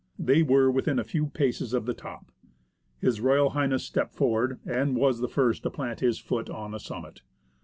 They 0.17 0.41
were 0.41 0.71
within 0.71 0.97
a 0.97 1.03
few 1.03 1.27
paces 1.27 1.73
of 1.73 1.85
the 1.85 1.93
top. 1.93 2.31
H.R. 3.03 3.55
H. 3.75 3.79
stepped 3.81 4.15
forward, 4.15 4.59
and 4.65 4.95
was 4.95 5.19
the 5.19 5.29
first 5.29 5.61
to 5.61 5.69
plant 5.69 5.99
his 5.99 6.17
foot 6.17 6.49
on 6.49 6.71
the 6.71 6.79
summit. 6.79 7.21